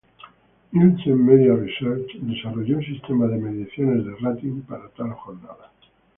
Nielsen 0.71 1.23
Media 1.27 1.53
Research 1.53 2.07
desarrolló 2.21 2.77
un 2.79 2.83
sistema 2.83 3.27
de 3.27 3.37
mediciones 3.37 4.03
de 4.03 4.15
ratings 4.15 4.65
para 4.65 4.89
tal 4.89 5.11
jornada. 5.13 5.69